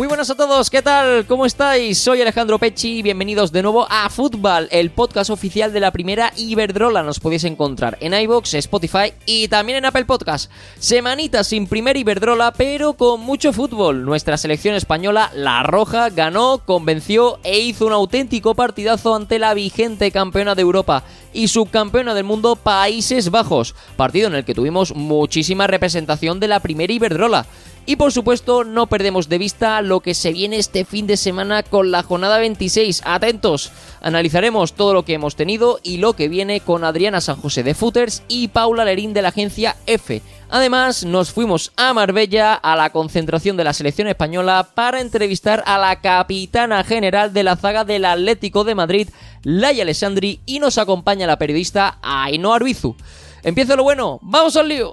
[0.00, 1.26] Muy buenas a todos, ¿qué tal?
[1.26, 1.98] ¿Cómo estáis?
[1.98, 6.32] Soy Alejandro Pecci y bienvenidos de nuevo a Fútbol, el podcast oficial de la primera
[6.38, 7.02] Iberdrola.
[7.02, 10.50] Nos podéis encontrar en iBox, Spotify y también en Apple Podcast.
[10.78, 14.06] Semanita sin primer Iberdrola, pero con mucho fútbol.
[14.06, 20.10] Nuestra selección española, La Roja, ganó, convenció e hizo un auténtico partidazo ante la vigente
[20.12, 21.04] campeona de Europa
[21.34, 23.74] y subcampeona del mundo Países Bajos.
[23.98, 27.44] Partido en el que tuvimos muchísima representación de la primera Iberdrola.
[27.86, 31.62] Y por supuesto, no perdemos de vista lo que se viene este fin de semana
[31.62, 33.02] con la jornada 26.
[33.04, 37.62] Atentos, analizaremos todo lo que hemos tenido y lo que viene con Adriana San José
[37.62, 40.22] de Footers y Paula Lerín de la agencia F.
[40.50, 45.78] Además, nos fuimos a Marbella a la concentración de la selección española para entrevistar a
[45.78, 49.08] la capitana general de la zaga del Atlético de Madrid,
[49.42, 52.96] Laia Alessandri, y nos acompaña la periodista Ainhoa Arbizu.
[53.42, 54.92] Empieza lo bueno, ¡vamos al lío!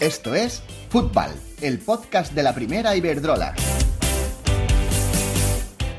[0.00, 3.54] Esto es Fútbol, el podcast de la primera Iberdrola.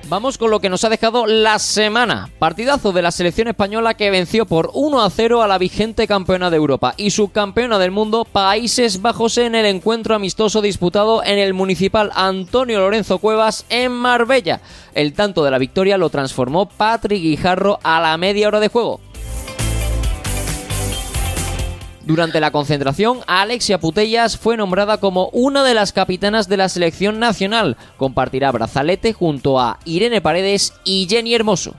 [0.10, 2.30] Vamos con lo que nos ha dejado la semana.
[2.40, 6.50] Partidazo de la selección española que venció por 1 a 0 a la vigente campeona
[6.50, 11.54] de Europa y subcampeona del mundo Países Bajos en el encuentro amistoso disputado en el
[11.54, 14.60] municipal Antonio Lorenzo Cuevas en Marbella.
[14.94, 19.00] El tanto de la victoria lo transformó Patrick Guijarro a la media hora de juego.
[22.12, 27.20] Durante la concentración, Alexia Putellas fue nombrada como una de las capitanas de la selección
[27.20, 27.78] nacional.
[27.96, 31.74] Compartirá brazalete junto a Irene Paredes y Jenny Hermoso.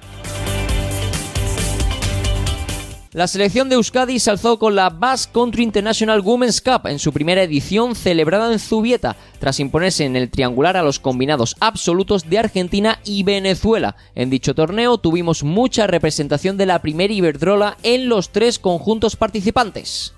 [3.12, 7.12] La selección de Euskadi se alzó con la Basque Country International Women's Cup en su
[7.12, 12.39] primera edición celebrada en Zubieta, tras imponerse en el triangular a los combinados absolutos de
[12.39, 13.97] Argentina y Venezuela.
[14.15, 20.15] En dicho torneo tuvimos mucha representación de la primera Iberdrola en los tres conjuntos participantes.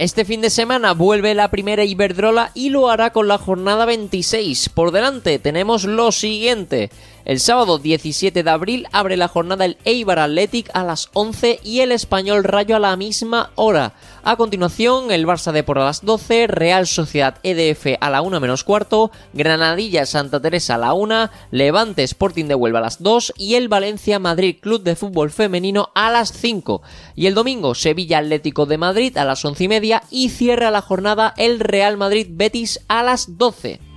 [0.00, 4.70] Este fin de semana vuelve la primera Iberdrola y lo hará con la jornada 26.
[4.70, 6.88] Por delante tenemos lo siguiente.
[7.24, 11.80] El sábado 17 de abril abre la jornada el Eibar Athletic a las 11 y
[11.80, 13.92] el Español Rayo a la misma hora.
[14.22, 18.64] A continuación, el Barça Depor a las 12, Real Sociedad EDF a la 1 menos
[18.64, 23.54] cuarto, Granadilla Santa Teresa a la 1, Levante Sporting de Huelva a las 2 y
[23.54, 26.82] el Valencia Madrid Club de Fútbol Femenino a las 5.
[27.16, 30.80] Y el domingo, Sevilla Atlético de Madrid a las 11 y media y cierra la
[30.80, 33.89] jornada el Real Madrid Betis a las 12.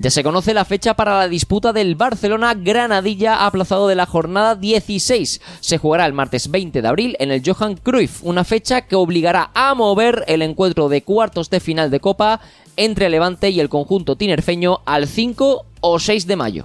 [0.00, 5.40] Ya se conoce la fecha para la disputa del Barcelona-Granadilla aplazado de la jornada 16.
[5.58, 9.50] Se jugará el martes 20 de abril en el Johan Cruyff, una fecha que obligará
[9.54, 12.40] a mover el encuentro de cuartos de final de Copa
[12.76, 16.64] entre Levante y el conjunto tinerfeño al 5 o 6 de mayo.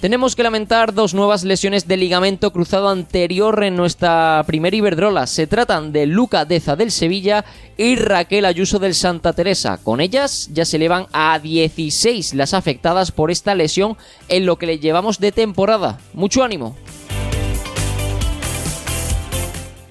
[0.00, 5.26] Tenemos que lamentar dos nuevas lesiones de ligamento cruzado anterior en nuestra primera Iberdrola.
[5.26, 7.44] Se tratan de Luca Deza del Sevilla
[7.76, 9.76] y Raquel Ayuso del Santa Teresa.
[9.76, 14.64] Con ellas ya se elevan a 16 las afectadas por esta lesión en lo que
[14.64, 15.98] le llevamos de temporada.
[16.14, 16.76] Mucho ánimo.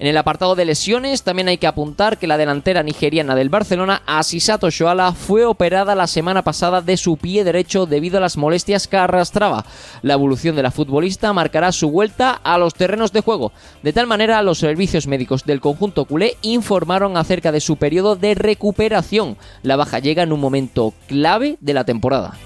[0.00, 4.00] En el apartado de lesiones también hay que apuntar que la delantera nigeriana del Barcelona,
[4.06, 8.88] Asisato Shoala, fue operada la semana pasada de su pie derecho debido a las molestias
[8.88, 9.66] que arrastraba.
[10.00, 13.52] La evolución de la futbolista marcará su vuelta a los terrenos de juego.
[13.82, 18.34] De tal manera, los servicios médicos del conjunto culé informaron acerca de su periodo de
[18.34, 19.36] recuperación.
[19.62, 22.38] La baja llega en un momento clave de la temporada.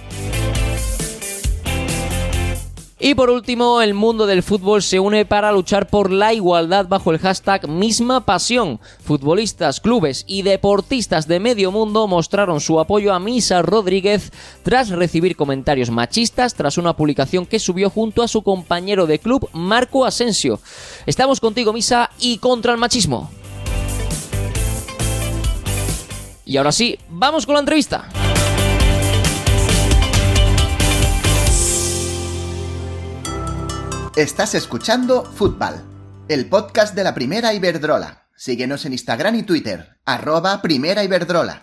[3.07, 7.13] Y por último, el mundo del fútbol se une para luchar por la igualdad bajo
[7.13, 8.81] el hashtag Misma Pasión.
[9.05, 15.37] Futbolistas, clubes y deportistas de medio mundo mostraron su apoyo a Misa Rodríguez tras recibir
[15.37, 20.59] comentarios machistas tras una publicación que subió junto a su compañero de club Marco Asensio.
[21.05, 23.31] Estamos contigo, Misa, y contra el machismo.
[26.47, 28.09] Y ahora sí, vamos con la entrevista.
[34.17, 35.75] Estás escuchando Fútbol,
[36.29, 38.29] el podcast de la primera Iberdrola.
[38.37, 41.63] Síguenos en Instagram y Twitter, arroba primera Iberdrola.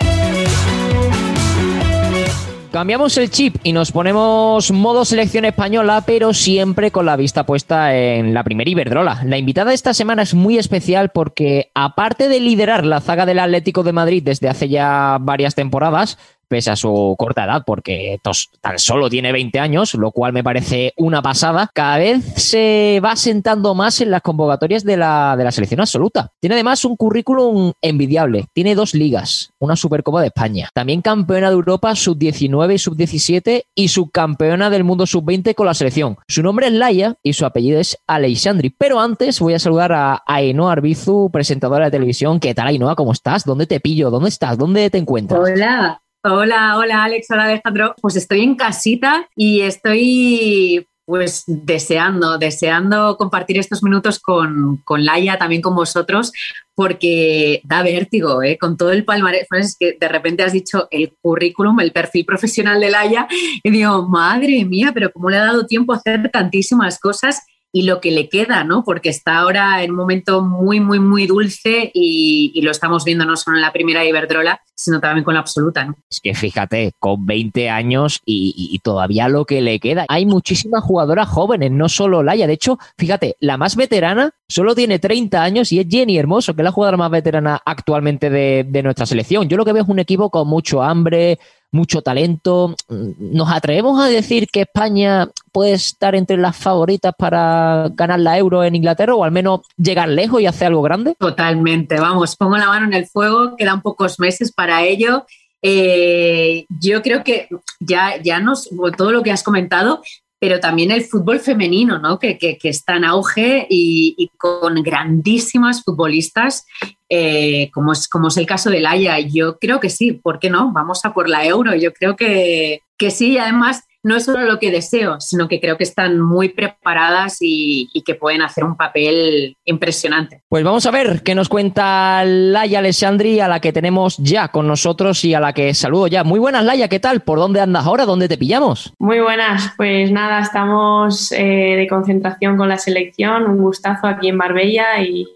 [2.74, 7.95] Cambiamos el chip y nos ponemos modo selección española, pero siempre con la vista puesta
[7.95, 9.21] en la primera Iberdrola.
[9.24, 13.39] La invitada de esta semana es muy especial porque, aparte de liderar la zaga del
[13.39, 16.18] Atlético de Madrid desde hace ya varias temporadas,
[16.51, 18.19] pese a su corta edad, porque
[18.59, 23.15] tan solo tiene 20 años, lo cual me parece una pasada, cada vez se va
[23.15, 26.30] sentando más en las convocatorias de la, de la selección absoluta.
[26.42, 28.48] Tiene además un currículum envidiable.
[28.53, 33.88] Tiene dos ligas, una Supercopa de España, también campeona de Europa sub-19 y sub-17 y
[33.88, 36.18] subcampeona del mundo sub-20 con la selección.
[36.27, 38.75] Su nombre es Laia y su apellido es Alexandri.
[38.77, 42.42] Pero antes voy a saludar a Ainhoa Arbizu, presentadora de televisión.
[42.42, 42.98] ¿Qué tal, Ainhoa?
[42.98, 43.45] ¿Cómo estás?
[43.45, 44.09] ¿Dónde te pillo?
[44.09, 44.57] ¿Dónde estás?
[44.57, 45.39] ¿Dónde te encuentras?
[45.39, 47.96] Hola, Hola, hola Alex, hola Alejandro.
[48.00, 55.40] Pues estoy en casita y estoy pues deseando, deseando compartir estos minutos con, con Laia,
[55.40, 56.32] también con vosotros,
[56.76, 58.60] porque da vértigo, ¿eh?
[58.60, 62.80] con todo el palmarés, es que de repente has dicho el currículum, el perfil profesional
[62.80, 63.28] de Laia,
[63.64, 67.42] y digo, madre mía, pero cómo le ha dado tiempo a hacer tantísimas cosas
[67.74, 68.84] y lo que le queda, ¿no?
[68.84, 73.36] Porque está ahora en un momento muy, muy, muy dulce y, lo estamos viendo no
[73.38, 75.96] solo en la primera Iberdrola, sino también con la absoluta, ¿no?
[76.10, 80.06] Es que fíjate, con 20 años y, todavía lo que le queda.
[80.10, 82.48] Hay muchísimas jugadoras jóvenes, no solo Laia.
[82.48, 86.62] De hecho, fíjate, la más veterana solo tiene 30 años y es Jenny Hermoso, que
[86.62, 89.48] es la jugadora más veterana actualmente de, de nuestra selección.
[89.48, 91.40] Yo lo que veo es un equipo con mucho hambre,
[91.72, 92.76] mucho talento.
[92.90, 98.63] ¿Nos atrevemos a decir que España puede estar entre las favoritas para ganar la Euro
[98.63, 101.15] en Inglaterra o al menos llegar lejos y hacer algo grande?
[101.19, 105.25] Totalmente, vamos, pongo la mano en el fuego, quedan pocos meses para ello.
[105.62, 107.48] Eh, yo creo que
[107.80, 110.01] ya, ya nos, todo lo que has comentado,
[110.39, 112.18] pero también el fútbol femenino, ¿no?
[112.18, 116.65] que, que, está en auge y, con grandísimas futbolistas,
[117.09, 119.19] eh, como, es, como es el caso de Laia.
[119.19, 120.71] Yo creo que sí, ¿por qué no?
[120.74, 121.75] Vamos a por la euro.
[121.75, 125.77] Yo creo que, que sí, además no es solo lo que deseo, sino que creo
[125.77, 130.42] que están muy preparadas y, que pueden hacer un papel impresionante.
[130.50, 134.68] Pues vamos a ver qué nos cuenta Laia Alessandri, a la que tenemos ya con
[134.68, 136.24] nosotros y a la que saludo ya.
[136.24, 137.21] Muy buenas, Laia, ¿qué tal?
[137.21, 138.06] ¿Por dónde andas ahora?
[138.06, 138.92] ¿Dónde te pillamos?
[138.98, 144.38] Muy buenas, pues nada, estamos eh, de concentración con la selección, un gustazo aquí en
[144.38, 145.27] Marbella y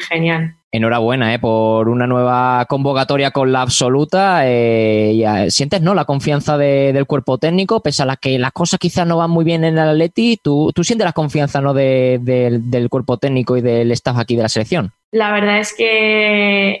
[0.00, 4.40] genial enhorabuena eh, por una nueva convocatoria con la absoluta.
[4.46, 7.80] Eh, ¿Sientes no la confianza del cuerpo técnico?
[7.80, 10.72] Pese a las que las cosas quizás no van muy bien en el Atleti, ¿tú,
[10.74, 11.74] tú sientes la confianza ¿no?
[11.74, 14.92] del cuerpo técnico y del staff aquí de la selección?
[15.10, 16.80] La verdad es que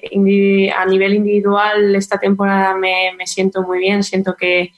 [0.74, 4.72] a nivel individual esta temporada me siento muy bien, siento que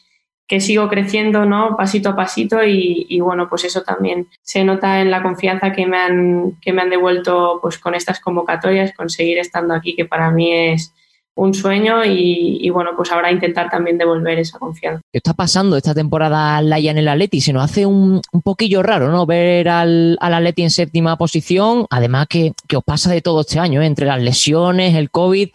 [0.46, 1.76] que sigo creciendo, ¿no?
[1.76, 5.96] Pasito a pasito y, bueno, pues eso también se nota en la confianza que me
[5.96, 10.52] han, que me han devuelto pues con estas convocatorias, conseguir estando aquí, que para mí
[10.52, 10.93] es,
[11.37, 15.01] un sueño y, bueno, pues ahora intentar también devolver esa confianza.
[15.13, 17.41] ¿Qué está pasando esta temporada Laia en el Atleti?
[17.41, 19.27] Se nos hace un, un poquillo raro, ¿no?
[19.27, 23.59] Ver al, al, Atleti en séptima posición, además que, que os pasa de todo este
[23.59, 23.87] año, ¿eh?
[23.87, 25.49] entre las lesiones, el COVID,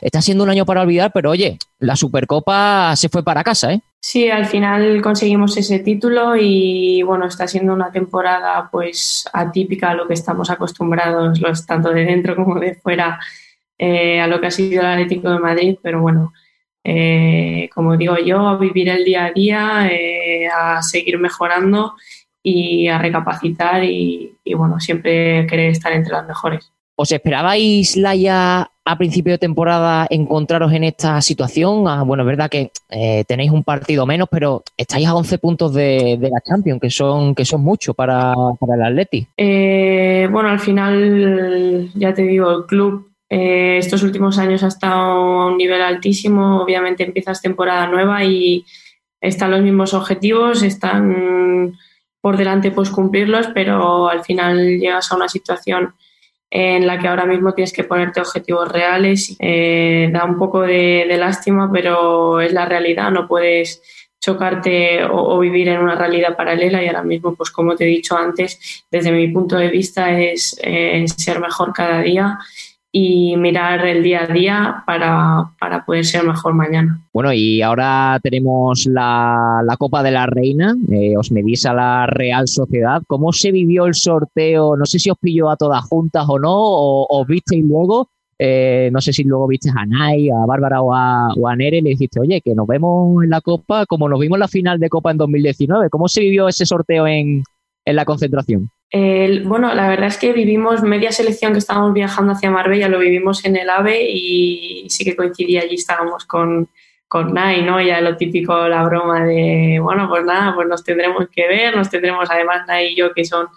[0.00, 3.80] está siendo un año para olvidar, pero oye, la Supercopa se fue para casa, ¿eh?
[4.04, 9.94] Sí, al final conseguimos ese título y bueno, está siendo una temporada pues atípica a
[9.94, 13.20] lo que estamos acostumbrados, los, tanto de dentro como de fuera
[13.78, 16.32] eh, a lo que ha sido el Atlético de Madrid, pero bueno,
[16.84, 21.94] eh, como digo yo, a vivir el día a día, eh, a seguir mejorando
[22.42, 26.72] y a recapacitar y, bueno, siempre querer estar entre las mejores.
[26.94, 31.88] ¿Os esperabais, Laia, a principio de temporada encontraros en esta situación?
[31.88, 32.70] Ah, bueno, es verdad que
[33.26, 37.44] tenéis un partido menos, pero estáis a 11 puntos de, la Champions, que son, que
[37.44, 39.26] son muchos para, para el Atleti.
[40.30, 45.46] bueno, al final, ya te digo, el club eh, estos últimos años ha estado a
[45.46, 48.66] un nivel altísimo, obviamente empiezas temporada nueva y
[49.22, 51.78] están los mismos objetivos, están
[52.20, 55.94] por delante pues cumplirlos, pero al final llegas a una situación
[56.50, 59.34] en la que ahora mismo tienes que ponerte objetivos reales.
[59.38, 63.80] Eh, da un poco de, lástima, pero es la realidad, no puedes
[64.20, 66.82] chocarte o, vivir en una realidad paralela.
[66.82, 70.54] Y ahora mismo, pues como te he dicho antes, desde mi punto de vista es
[70.62, 72.38] eh, ser mejor cada día
[72.94, 75.50] y mirar el día a día para,
[75.86, 77.00] poder ser mejor mañana.
[77.14, 82.46] Bueno, y ahora tenemos la, Copa de la Reina, eh, os medís a la Real
[82.46, 83.02] Sociedad.
[83.06, 84.76] ¿Cómo se vivió el sorteo?
[84.76, 88.10] No sé si os pilló a todas juntas o no, o os visteis luego.
[88.38, 91.78] Eh, no sé si luego viste a Nay, a Bárbara o a, o a Nere
[91.78, 94.48] y le dijiste, oye, que nos vemos en la Copa, como nos vimos en la
[94.48, 95.88] final de Copa en 2019.
[95.88, 97.42] ¿Cómo se vivió ese sorteo en,
[97.84, 98.68] en la concentración?
[98.92, 103.44] Bueno, la verdad es que vivimos media selección que estábamos viajando hacia Marbella, lo vivimos
[103.44, 106.68] en el AVE y sí que coincidía allí, estábamos con,
[107.08, 107.80] con Nai, ¿no?
[107.80, 111.88] Ya lo típico, la broma de, bueno, pues nada, pues nos tendremos que ver, nos
[111.88, 113.48] tendremos además Nai y yo que son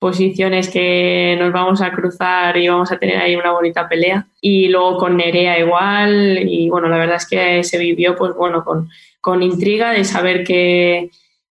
[0.00, 4.26] posiciones que nos vamos a cruzar y vamos a tener ahí una bonita pelea.
[4.40, 8.64] Y luego con Nerea igual, y bueno, la verdad es que se vivió, pues bueno,
[8.64, 8.88] con,
[9.20, 10.42] con intriga de saber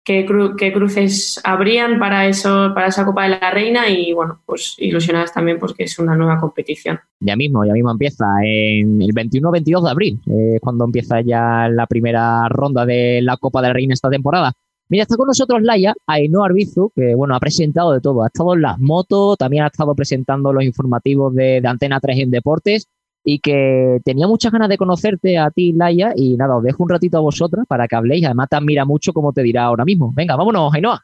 [0.03, 0.25] qué,
[0.57, 5.33] qué, cruces habrían para, eso, para esa Copa de la Reina y bueno, pues ilusionadas
[5.33, 6.99] también porque es una nueva competición.
[7.19, 11.87] Ya mismo, ya mismo empieza en el 21-22 de abril, eh, cuando empieza ya la
[11.87, 14.53] primera ronda de la Copa de la Reina esta temporada.
[14.89, 18.23] Mira, está con nosotros Laia, Ainhoa Arbizu, que bueno, ha presentado de todo.
[18.23, 22.19] Ha estado en las motos, también ha estado presentando los informativos de, de Antena 3
[22.19, 22.89] en deportes
[23.23, 26.89] y que tenía muchas ganas de conocerte a ti, Laia, y nada, os dejo un
[26.89, 28.25] ratito a vosotras para que habléis.
[28.25, 30.11] Además, te admira mucho como te dirá ahora mismo.
[30.15, 31.03] Venga, vámonos, Ainhoa.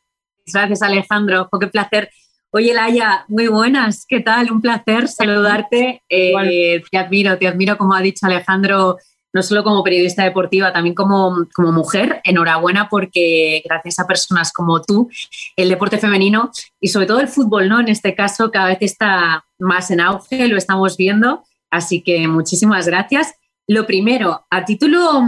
[0.52, 1.50] Gracias, Alejandro.
[1.60, 2.10] qué placer.
[2.52, 4.06] Oye, Laia, muy buenas.
[4.08, 4.52] ¿Qué tal?
[4.52, 6.02] Un placer saludarte.
[6.10, 8.98] Eh, te admiro, te admiro, como ha dicho Alejandro,
[9.34, 12.22] no solo como periodista deportiva, también como, como mujer.
[12.24, 15.10] Enhorabuena porque gracias a personas como tú,
[15.58, 17.82] el deporte femenino y sobre todo el fútbol, ¿no?
[17.82, 22.88] En este caso, cada vez está más en auge, lo estamos viendo Así que muchísimas
[22.88, 23.36] gracias.
[23.68, 25.26] Lo primero, a título,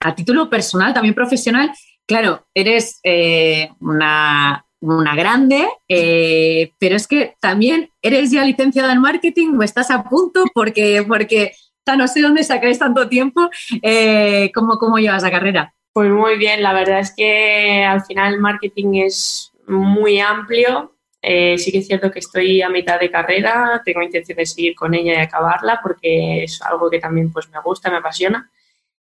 [0.00, 1.70] a título personal, también profesional,
[2.06, 9.56] claro, eres eh, una, grande, eh, pero es que también eres ya licenciada en marketing
[9.58, 11.52] o estás a punto porque, porque
[11.96, 13.50] no sé dónde sacáis tanto tiempo.
[13.82, 15.74] Eh, ¿cómo, ¿Cómo llevas la carrera?
[15.92, 20.91] Pues muy bien, la verdad es que al final el marketing es muy amplio
[21.22, 24.74] eh, sí que es cierto que estoy a mitad de carrera, tengo intención de seguir
[24.74, 28.50] con ella y acabarla porque es algo que también pues, me gusta, me apasiona.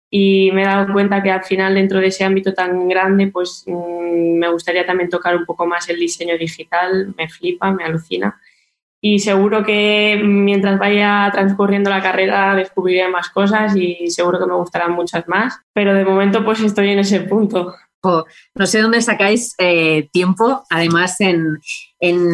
[0.08, 3.64] Y me he dado cuenta que al final dentro de ese ámbito tan grande pues
[3.66, 8.40] mm, me gustaría también tocar un poco más el diseño digital, me flipa, me alucina.
[9.00, 14.54] Y seguro que mientras vaya transcurriendo la carrera descubriré más cosas y seguro que me
[14.54, 15.60] gustarán muchas más.
[15.72, 17.74] Pero de momento pues estoy en ese punto
[18.54, 21.58] no sé dónde sacáis eh, tiempo, además en,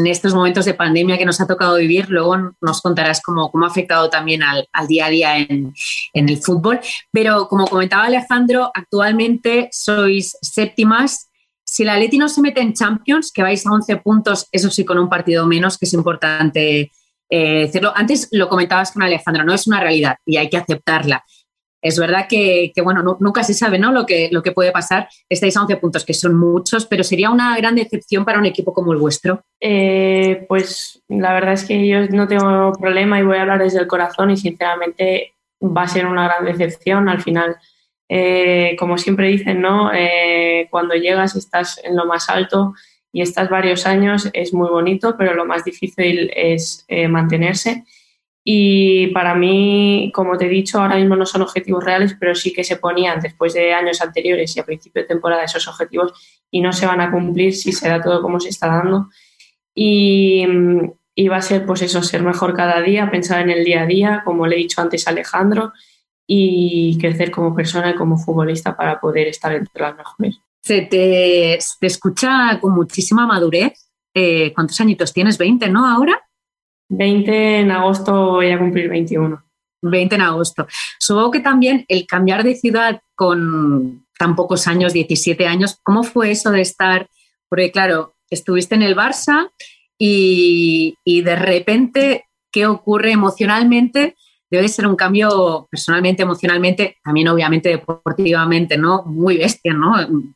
[0.07, 3.69] estos momentos de pandemia que nos ha tocado vivir, luego nos contarás cómo, cómo ha
[3.69, 5.73] afectado también al, día a día en,
[6.13, 6.81] el fútbol.
[7.13, 11.29] Pero como comentaba Alejandro, actualmente sois séptimas.
[11.65, 14.85] Si la Leti no se mete en Champions, que vais a 11 puntos, eso sí
[14.85, 16.91] con un partido menos, que es importante
[17.29, 17.93] eh, decirlo.
[17.95, 21.25] Antes lo comentabas con Alejandro, no es una realidad y hay que aceptarla
[21.83, 23.91] es verdad que, bueno, nunca se sabe ¿no?
[23.93, 25.09] lo, que, lo que puede pasar.
[25.29, 28.73] Estáis a 11 puntos, que son muchos, pero sería una gran decepción para un equipo
[28.73, 29.45] como el vuestro.
[29.61, 33.79] Eh, pues la verdad es que yo no tengo problema y voy a hablar desde
[33.79, 37.57] el corazón y sinceramente va a ser una gran decepción al final.
[38.09, 39.91] Eh, como siempre dicen, ¿no?
[39.95, 42.75] Eh, cuando llegas estás en lo más alto
[43.13, 47.85] y estás varios años, es muy bonito, pero lo más difícil es mantenerse.
[48.43, 52.53] Y para mí, como te he dicho, ahora mismo no son objetivos reales, pero sí
[52.53, 56.13] que se ponían después de años anteriores y a principio de temporada esos objetivos
[56.51, 59.09] y no se van a cumplir si se da todo como se está dando.
[59.75, 60.47] Y,
[61.29, 64.23] va a ser, pues eso, ser mejor cada día, pensar en el día a día,
[64.25, 65.73] como le he dicho antes a Alejandro,
[66.27, 70.41] y crecer como persona y como futbolista para poder estar entre las mejores.
[70.63, 73.91] Se te, escucha con muchísima madurez.
[74.15, 75.39] Eh, ¿Cuántos añitos tienes?
[75.39, 75.87] ¿20, no?
[75.87, 76.19] Ahora.
[76.91, 79.43] 20 en agosto voy a cumplir 21.
[79.83, 80.67] 20 en agosto.
[80.99, 86.33] Supongo que también el cambiar de ciudad con tan pocos años, 17 años, ¿cómo fue
[86.33, 87.09] eso de estar?
[87.49, 89.51] Porque claro, estuviste en el Barça
[89.99, 94.17] y, de repente, ¿qué ocurre emocionalmente?
[94.51, 99.05] Debe ser un cambio personalmente, emocionalmente, también obviamente deportivamente, ¿no?
[99.05, 99.95] Muy bestia, ¿no?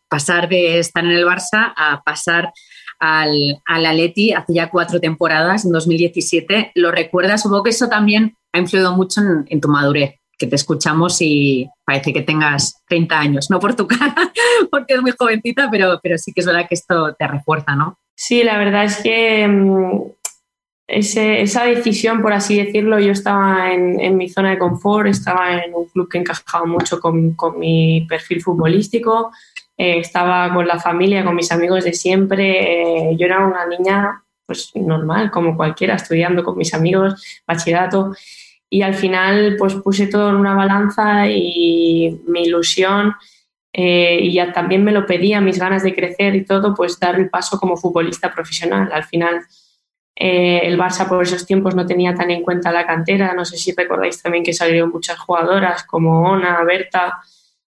[0.09, 2.53] Pasar de estar en el Barça a pasar
[3.05, 6.73] al, al Atleti hace ya cuatro temporadas, en 2017.
[6.75, 7.43] ¿Lo recuerdas?
[7.43, 12.13] Supongo que eso también ha influido mucho en, tu madurez, que te escuchamos y parece
[12.13, 14.33] que tengas 30 años, no por tu cara,
[14.71, 17.99] porque es muy jovencita, pero, pero sí que es verdad que esto te refuerza, ¿no?
[18.17, 20.03] Sí, la verdad es que mm,
[20.87, 25.87] esa decisión, por así decirlo, yo estaba en, mi zona de confort, estaba en un
[25.87, 29.33] club que encajaba mucho con, con mi perfil futbolístico,
[29.77, 33.11] eh, estaba con la familia, con mis amigos de siempre.
[33.11, 38.15] Eh, yo era una niña pues normal, como cualquiera, estudiando con mis amigos, bachillerato.
[38.71, 43.15] Y al final pues puse todo en una balanza y mi ilusión
[43.73, 47.17] eh, y ya también me lo pedía, mis ganas de crecer y todo, pues dar
[47.17, 48.91] el paso como futbolista profesional.
[48.93, 49.41] Al final
[50.17, 53.35] el Barça por esos tiempos no tenía tan en cuenta la cantera.
[53.35, 57.21] No sé si recordáis también que salieron muchas jugadoras como Ona, Berta,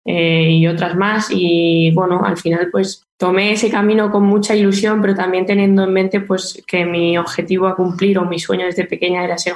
[0.09, 1.27] eh, y otras más.
[1.29, 5.91] Y bueno, al final pues tomé ese camino con mucha ilusión, pero también teniendo en
[5.91, 9.55] mente pues que mi objetivo a cumplir o mi sueño desde pequeña era ser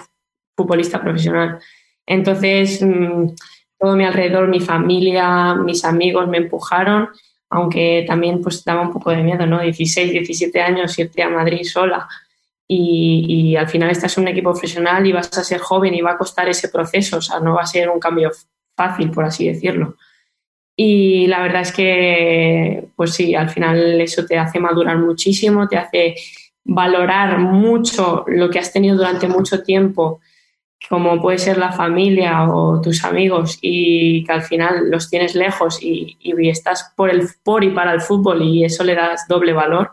[0.57, 1.59] futbolista profesional.
[2.05, 3.29] Entonces, mm,
[3.79, 7.07] todo mi alrededor, mi familia, mis amigos me empujaron,
[7.49, 9.61] aunque también pues daba un poco de miedo, ¿no?
[9.61, 12.09] 16, 17 años, irte a Madrid sola
[12.67, 16.01] y, y, al final estás en un equipo profesional y vas a ser joven y
[16.01, 18.31] va a costar ese proceso, o sea, no va a ser un cambio
[18.75, 19.95] fácil, por así decirlo.
[20.75, 25.77] Y la verdad es que, pues sí, al final eso te hace madurar muchísimo, te
[25.77, 26.15] hace
[26.63, 30.21] valorar mucho lo que has tenido durante mucho tiempo,
[30.89, 35.81] como puede ser la familia o tus amigos, y que al final los tienes lejos
[35.81, 39.53] y, y estás por, el, por y para el fútbol y eso le das doble
[39.53, 39.91] valor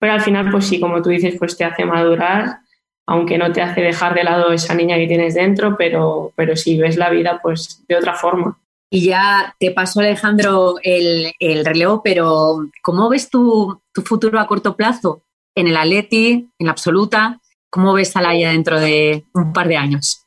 [0.00, 2.60] pero al final, pues sí, como tú dices, pues te hace madurar,
[3.06, 6.78] aunque no te hace dejar de lado esa niña que tienes dentro, pero, pero sí
[6.78, 8.58] ves la vida pues de otra forma.
[8.92, 14.48] Y ya te paso, Alejandro, el, el relevo, pero ¿cómo ves tu, tu, futuro a
[14.48, 15.22] corto plazo?
[15.54, 19.76] En el Atleti, en la absoluta, ¿cómo ves a Laia dentro de un par de
[19.76, 20.26] años?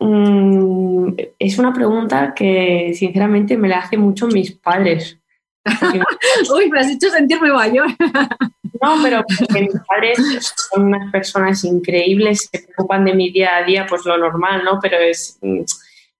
[0.00, 5.18] Mm, es una pregunta que sinceramente me la hacen mucho mis padres.
[6.54, 7.86] Uy, me has hecho sentir muy mayor.
[8.82, 13.86] No, pero mis padres son unas personas increíbles, se preocupan de mi día a día,
[13.86, 14.78] pues lo normal, ¿no?
[14.80, 15.38] Pero es,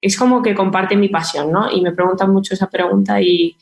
[0.01, 1.71] es como que comparten mi pasión, ¿no?
[1.71, 3.57] Y me preguntan mucho esa pregunta y,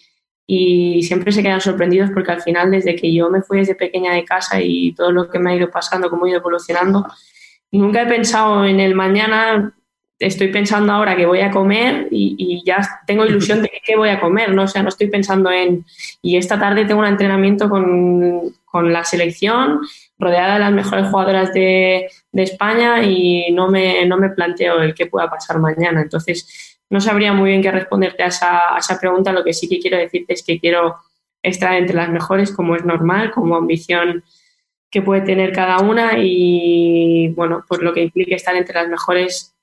[1.03, 4.25] siempre se quedan sorprendidos porque al final, desde que yo me fui desde pequeña de
[4.25, 7.07] casa y todo lo que me ha ido pasando, cómo he ido evolucionando,
[7.71, 9.75] nunca he pensado en el mañana,
[10.19, 14.09] estoy pensando ahora que voy a comer y, y, ya tengo ilusión de qué voy
[14.09, 14.63] a comer, ¿no?
[14.63, 15.85] O sea, no estoy pensando en,
[16.23, 19.81] y esta tarde tengo un entrenamiento con, con la selección,
[20.19, 24.95] rodeada de las mejores jugadoras de, de, España y no me, no me planteo el
[24.95, 26.03] qué pueda pasar mañana.
[26.03, 29.33] Entonces, no sabría muy bien qué responderte a esa, pregunta.
[29.33, 30.97] Lo que sí que quiero decirte es que quiero
[31.43, 34.25] estar entre las mejores, como es normal, como ambición
[34.91, 39.55] que puede tener cada una y, bueno, pues lo que implique estar entre las mejores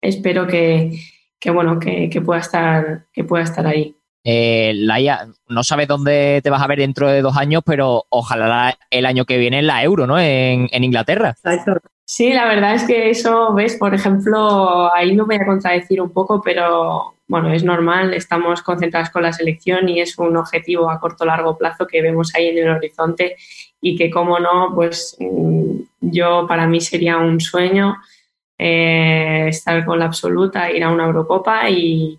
[0.00, 0.92] espero que,
[1.40, 3.96] que bueno, que, que, pueda estar, que pueda estar ahí.
[4.24, 8.78] Eh, Laia, no sabes dónde te vas a ver dentro de dos años, pero ojalá
[8.90, 10.18] el año que viene en la Euro, ¿no?
[10.18, 11.30] En, en Inglaterra.
[11.30, 11.80] Exacto.
[12.04, 16.10] Sí, la verdad es que eso, ves, por ejemplo, ahí me voy a contradecir un
[16.10, 20.98] poco, pero bueno, es normal, estamos concentrados con la selección y es un objetivo a
[20.98, 23.36] corto largo plazo que vemos ahí en el horizonte
[23.80, 27.96] y que, como no, pues mm, yo para mí sería un sueño
[28.58, 32.18] eh, estar con la absoluta, ir a una Eurocopa y,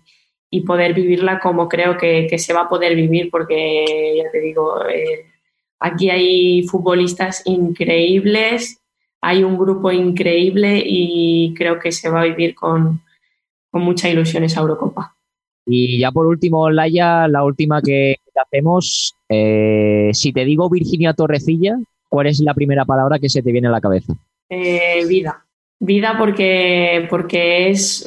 [0.54, 4.38] y poder vivirla como creo que, que, se va a poder vivir, porque ya te
[4.38, 5.24] digo, eh,
[5.80, 8.78] aquí hay futbolistas increíbles,
[9.22, 13.00] hay un grupo increíble y creo que se va a vivir con,
[13.70, 15.16] con mucha ilusión esa Eurocopa.
[15.64, 21.78] Y ya por último, Laia, la última que hacemos, eh, si te digo Virginia Torrecilla,
[22.10, 24.12] ¿cuál es la primera palabra que se te viene a la cabeza?
[24.50, 25.41] Eh, vida
[25.82, 28.06] vida porque, porque es,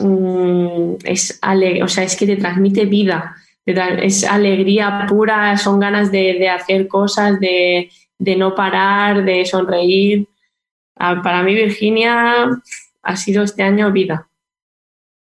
[1.03, 1.39] es,
[1.81, 3.35] o sea, es que te transmite vida,
[3.65, 10.25] es alegría pura, son ganas de, de hacer cosas, de, de, no parar, de sonreír.
[10.95, 12.47] Ah, para mí Virginia
[13.03, 14.29] ha sido este año vida.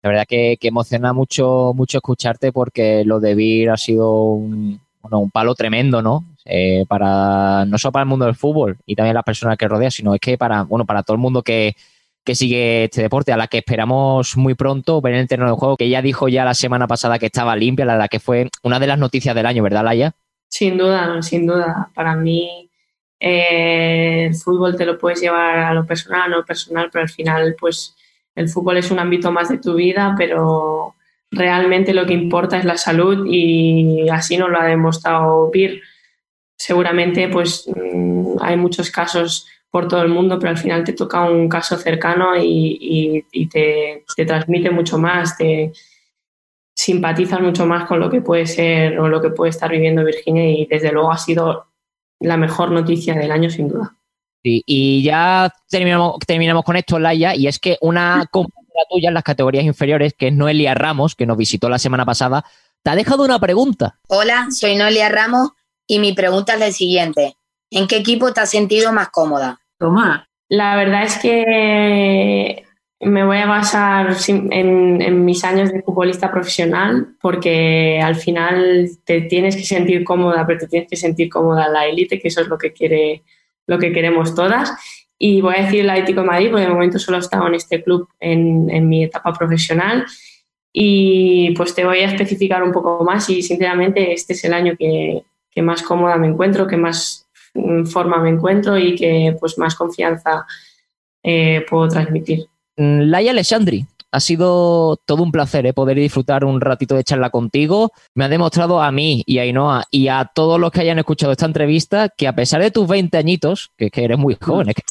[0.03, 4.81] La verdad que, que emociona mucho, mucho escucharte porque lo de Vir ha sido un,
[5.01, 6.25] bueno, un palo tremendo, ¿no?
[6.43, 9.91] Eh, para no solo para el mundo del fútbol y también las personas que rodea,
[9.91, 11.75] sino es que para, bueno, para todo el mundo que,
[12.23, 15.57] que sigue este deporte, a la que esperamos muy pronto ver en el terreno de
[15.57, 18.49] juego, que ya dijo ya la semana pasada que estaba limpia, la, la que fue
[18.63, 20.13] una de las noticias del año, ¿verdad, Laia?
[20.47, 21.89] Sin duda, sin duda.
[21.95, 22.69] Para mí
[23.23, 27.09] eh, el fútbol te lo puedes llevar a lo personal, a lo personal, pero al
[27.09, 27.95] final pues
[28.35, 30.95] el fútbol es un ámbito más de tu vida, pero
[31.29, 35.81] realmente lo que importa es la salud y así nos lo ha demostrado PIR.
[36.57, 41.23] Seguramente pues mm, hay muchos casos por todo el mundo, pero al final te toca
[41.29, 45.71] un caso cercano y, y, y te, te, transmite mucho más, te
[46.75, 50.49] simpatizas mucho más con lo que puede ser o lo que puede estar viviendo Virginia
[50.49, 51.67] y desde luego ha sido
[52.19, 53.95] la mejor noticia del año sin duda.
[54.43, 59.13] Sí, y ya terminamos, terminamos con esto, Laia, y es que una compañera tuya en
[59.13, 62.43] las categorías inferiores, que es Noelia Ramos, que nos visitó la semana pasada,
[62.83, 63.99] te ha dejado una pregunta.
[64.09, 65.51] Hola, soy Noelia Ramos
[65.87, 67.37] y mi pregunta es la siguiente.
[67.69, 69.60] ¿En qué equipo te has sentido más cómoda?
[69.81, 70.29] Toma.
[70.47, 72.63] La verdad es que
[72.99, 79.55] me voy a basar en, mis años de futbolista profesional porque al final te tienes
[79.55, 82.47] que sentir cómoda, pero te tienes que sentir cómoda en la élite, que eso es
[82.47, 83.23] lo que, quiere,
[83.65, 84.71] lo que queremos todas.
[85.17, 87.55] Y voy a decir el Atlético de Madrid, porque de momento solo he estado en
[87.55, 90.05] este club en, en mi etapa profesional.
[90.71, 94.75] Y pues te voy a especificar un poco más y sinceramente este es el año
[94.77, 97.27] que, que más cómoda me encuentro, que más
[97.85, 100.45] forma me encuentro y que pues más confianza
[101.23, 102.45] eh, puedo transmitir.
[102.77, 105.73] Laia Alessandri, ha sido todo un placer ¿eh?
[105.73, 107.91] poder disfrutar un ratito de charla contigo.
[108.13, 111.31] Me ha demostrado a mí y a Ainhoa y a todos los que hayan escuchado
[111.31, 114.75] esta entrevista que a pesar de tus 20 añitos, que, que eres muy joven, es
[114.75, 114.83] que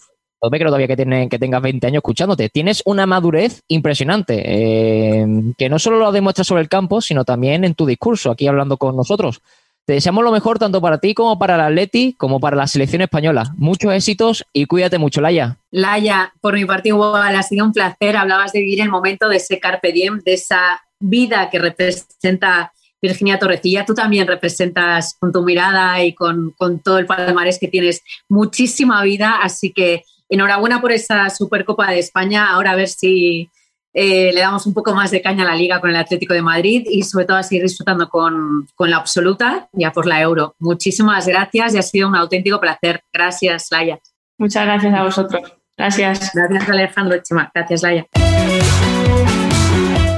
[0.42, 2.48] no me creo todavía que, tienen, que tengas 20 años escuchándote.
[2.48, 5.26] Tienes una madurez impresionante, eh,
[5.58, 8.78] que no solo lo demuestras sobre el campo, sino también en tu discurso, aquí hablando
[8.78, 9.42] con nosotros.
[9.86, 13.02] Te deseamos lo mejor tanto para ti como para el Atleti, como para la selección
[13.02, 13.52] española.
[13.56, 15.58] Muchos éxitos y cuídate mucho, Laia.
[15.70, 18.16] Laia, por mi parte igual, ha sido un placer.
[18.16, 23.38] Hablabas de vivir el momento de ese carpe diem, de esa vida que representa Virginia
[23.38, 23.84] Torrecilla.
[23.84, 29.02] Tú también representas con tu mirada y con, con todo el palmarés que tienes muchísima
[29.02, 32.50] vida, así que enhorabuena por esa Supercopa de España.
[32.50, 33.50] Ahora a ver si
[33.92, 36.42] eh, le damos un poco más de caña a la liga con el Atlético de
[36.42, 40.54] Madrid y sobre todo a seguir disfrutando con, con la absoluta, ya por la Euro.
[40.58, 43.02] Muchísimas gracias y ha sido un auténtico placer.
[43.12, 43.98] Gracias, Laia.
[44.38, 45.42] Muchas gracias a vosotros.
[45.76, 46.30] Gracias.
[46.34, 47.50] Gracias, Alejandro Chima.
[47.54, 48.06] Gracias, Laia.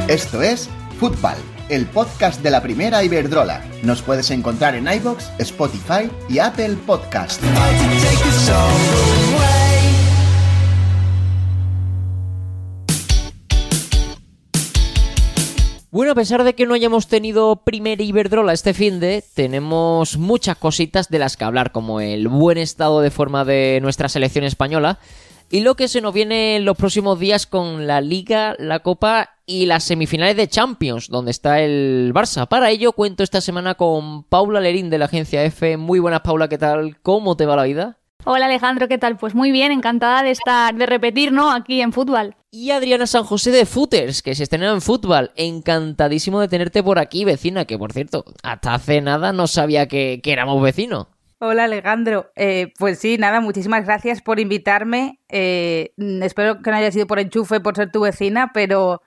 [0.09, 1.37] Esto es Fútbol,
[1.69, 3.63] el podcast de la primera Iberdrola.
[3.83, 7.43] Nos puedes encontrar en iBox, Spotify y Apple Podcast.
[15.93, 20.57] Bueno, a pesar de que no hayamos tenido primera Iberdrola este fin de, tenemos muchas
[20.57, 24.99] cositas de las que hablar, como el buen estado de forma de nuestra selección española
[25.51, 29.37] y lo que se nos viene en los próximos días con la Liga, la Copa
[29.45, 32.49] y las semifinales de Champions, donde está el Barça.
[32.49, 35.77] Para ello cuento esta semana con Paula Lerín de la agencia F.
[35.77, 37.03] Muy buenas, Paula, ¿qué tal?
[37.03, 37.99] ¿Cómo te va la vida?
[38.25, 39.17] Hola Alejandro, ¿qué tal?
[39.17, 41.51] Pues muy bien, encantada de estar, de repetir, ¿no?
[41.51, 42.37] Aquí en fútbol.
[42.53, 45.33] Y Adriana San José de Footers, que se estrenó en fútbol.
[45.35, 50.21] Encantadísimo de tenerte por aquí, vecina, que por cierto, hasta hace nada no sabía que,
[50.23, 51.09] que éramos vecinos.
[51.41, 55.19] Hola Alejandro, eh, pues sí, nada, muchísimas gracias por invitarme.
[55.29, 59.03] Eh, espero que no haya sido por enchufe, por ser tu vecina, pero,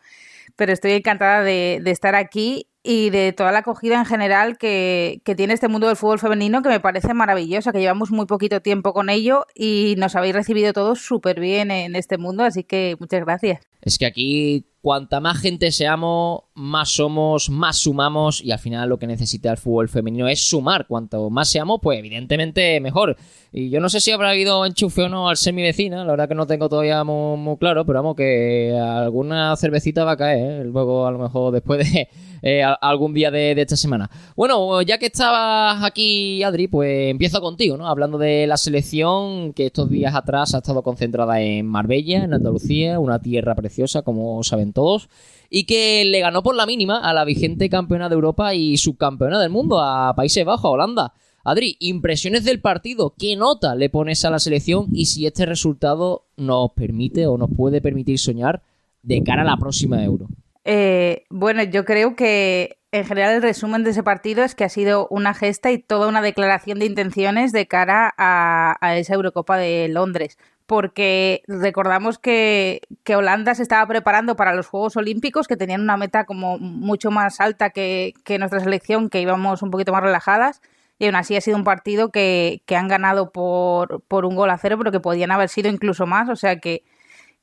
[0.57, 5.19] pero estoy encantada de, de estar aquí y de toda la acogida en general que,
[5.25, 8.61] que, tiene este mundo del fútbol femenino que me parece maravillosa, que llevamos muy poquito
[8.61, 12.95] tiempo con ello y nos habéis recibido todos súper bien en este mundo, así que
[12.99, 13.61] muchas gracias.
[13.81, 18.97] Es que aquí cuanta más gente seamos, más somos, más sumamos y al final lo
[18.97, 20.87] que necesita el fútbol femenino es sumar.
[20.87, 23.17] Cuanto más seamos, pues evidentemente mejor.
[23.51, 26.11] Y yo no sé si habrá habido enchufe o no al ser mi vecina, la
[26.11, 30.61] verdad que no tengo todavía muy, claro, pero vamos que alguna cervecita va a caer,
[30.61, 30.65] ¿eh?
[30.65, 32.09] luego a lo mejor después de
[32.41, 34.09] eh, algún día de, esta semana.
[34.35, 37.87] Bueno, ya que estabas aquí, Adri, pues empiezo contigo, ¿no?
[37.87, 42.99] Hablando de la selección que estos días atrás ha estado concentrada en Marbella, en Andalucía,
[42.99, 45.07] una tierra preciosa, como saben todos,
[45.49, 49.39] y que le ganó por la mínima a la vigente campeona de Europa y subcampeona
[49.39, 51.13] del mundo, a Países Bajos, a Holanda.
[51.43, 56.23] Adri, impresiones del partido, ¿qué nota le pones a la selección y si este resultado
[56.37, 58.63] nos permite o nos puede permitir soñar
[59.03, 60.27] de cara a la próxima Euro?
[60.63, 64.69] Eh, bueno, yo creo que en general el resumen de ese partido es que ha
[64.69, 69.57] sido una gesta y toda una declaración de intenciones de cara a, a esa Eurocopa
[69.57, 70.39] de Londres.
[70.65, 75.97] Porque recordamos que, que, Holanda se estaba preparando para los Juegos Olímpicos, que tenían una
[75.97, 80.61] meta como mucho más alta que, que nuestra selección, que íbamos un poquito más relajadas
[80.97, 84.49] y aún así ha sido un partido que, que, han ganado por, por un gol
[84.49, 86.29] a cero, pero que podían haber sido incluso más.
[86.29, 86.83] O sea que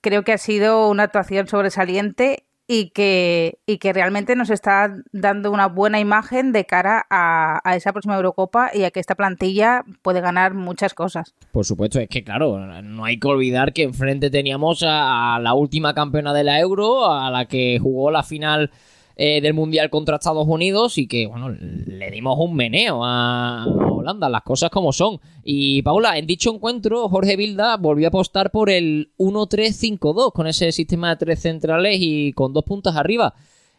[0.01, 5.51] creo que ha sido una actuación sobresaliente y que, y que realmente nos está dando
[5.51, 9.85] una buena imagen de cara a, a, esa próxima Eurocopa y a que esta plantilla
[10.03, 11.35] puede ganar muchas cosas.
[11.51, 15.55] Por supuesto, es que claro, no hay que olvidar que enfrente teníamos a, a la
[15.55, 18.71] última campeona de la Euro, a la que jugó la final
[19.17, 24.29] eh, del Mundial contra Estados Unidos y que, bueno, le dimos un meneo a Holanda,
[24.29, 25.21] las cosas como son.
[25.43, 30.73] Y Paula, en dicho encuentro, Jorge Vilda volvió a apostar por el 1-3-5-2 con ese
[30.73, 33.35] sistema de tres centrales y con dos puntas arriba.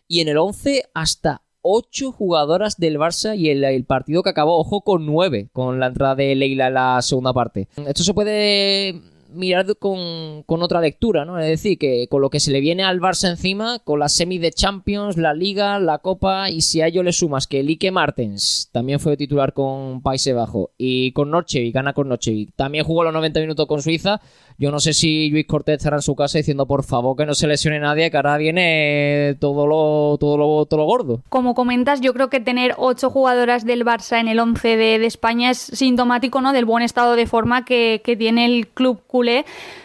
[0.08, 4.60] Y en el 11 hasta 8 jugadoras del Barça y el, el, partido que acabó,
[4.60, 7.70] ojo, con 9 con la entrada de Leila en la segunda parte.
[7.88, 9.02] Esto se puede
[9.34, 11.40] mirar con, con, otra lectura, ¿no?
[11.40, 14.38] Es decir, que con lo que se le viene al Barça encima, con la semi
[14.38, 18.70] de Champions, la Liga, la Copa, y si a ello le sumas que Lique Martens
[18.72, 23.14] también fue titular con Países Bajos y con y gana con y también jugó los
[23.14, 24.22] 90 minutos con Suiza,
[24.58, 27.34] yo no sé si Luis Cortés estará en su casa diciendo por favor que no
[27.34, 31.22] se lesione nadie, que ahora viene todo lo, todo lo, todo lo gordo.
[31.30, 35.06] Como comentas, yo creo que tener ocho jugadoras del Barça en el 11 de, de
[35.06, 36.54] España es sintomático ¿no?
[36.54, 39.02] del buen estado de forma que, que tiene el club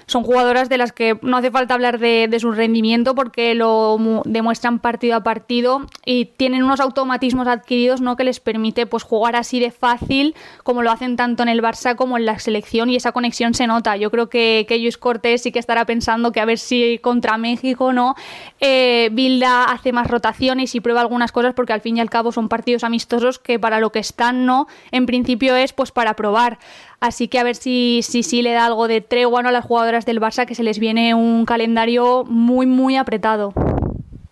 [0.09, 4.79] son jugadoras de las que no hace falta hablar de, su rendimiento porque lo demuestran
[4.79, 8.17] partido a partido y tienen unos automatismos adquiridos ¿no?
[8.17, 11.95] que les permite pues, jugar así de fácil como lo hacen tanto en el Barça
[11.95, 13.97] como en la selección y esa conexión se nota.
[13.97, 17.37] Yo creo que, que Luis Cortés sí que estará pensando que a ver si contra
[17.37, 18.15] México no
[18.61, 22.33] eh, Bilda hace más rotaciones y prueba algunas cosas porque al fin y al cabo
[22.33, 26.59] son partidos amistosos que para lo que están no en principio es pues para probar.
[27.01, 30.05] Así que a ver si sí si, le da algo de tregua a las jugadoras
[30.05, 33.53] del Barça, que se les viene un calendario muy, muy apretado.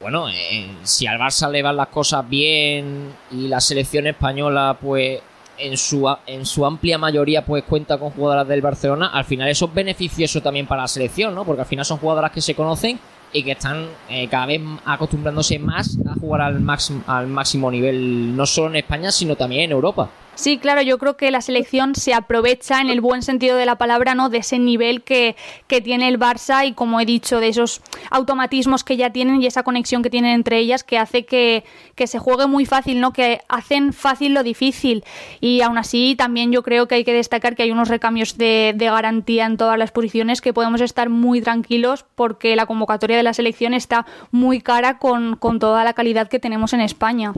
[0.00, 5.20] Bueno, eh, si al Barça le van las cosas bien y la selección española, pues
[5.58, 9.66] en su, en su amplia mayoría pues cuenta con jugadoras del Barcelona, al final eso
[9.66, 11.44] es beneficioso también para la selección, ¿no?
[11.44, 12.98] Porque al final son jugadoras que se conocen
[13.32, 18.36] y que están eh, cada vez acostumbrándose más a jugar al, máximo, al máximo nivel,
[18.36, 20.10] no solo en España, sino también en Europa.
[20.36, 23.76] Sí, claro, yo creo que la selección se aprovecha en el buen sentido de la
[23.76, 24.28] palabra, ¿no?
[24.28, 25.34] De ese nivel que,
[25.66, 29.46] que, tiene el Barça y como he dicho, de esos automatismos que ya tienen y
[29.46, 33.14] esa conexión que tienen entre ellas que hace que, que se juegue muy fácil, ¿no?
[33.14, 35.04] Que hacen fácil lo difícil.
[35.40, 38.74] Y aún así, también yo creo que hay que destacar que hay unos recambios de,
[38.76, 43.22] de garantía en todas las posiciones que podemos estar muy tranquilos porque la convocatoria de
[43.22, 47.32] la selección está muy cara con, con toda la calidad que tenemos en España.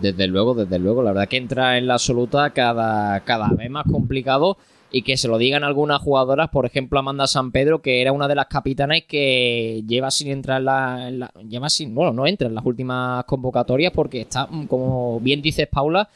[0.00, 1.02] Desde luego, desde luego.
[1.02, 4.56] La verdad que entra en la absoluta cada, cada vez más complicado
[4.92, 8.28] y que se lo digan algunas jugadoras, por ejemplo Amanda San Pedro, que era una
[8.28, 12.54] de las capitanas que lleva sin entrar en la, lleva sin, bueno, no entra en
[12.54, 16.08] las últimas convocatorias porque está, como bien dices Paula,